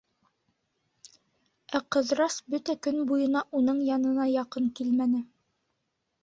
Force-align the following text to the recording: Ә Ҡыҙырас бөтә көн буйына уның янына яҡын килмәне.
Ә 1.79 1.81
Ҡыҙырас 1.95 2.37
бөтә 2.53 2.75
көн 2.87 2.97
буйына 3.11 3.45
уның 3.61 3.85
янына 3.91 4.27
яҡын 4.31 4.73
килмәне. 4.81 5.23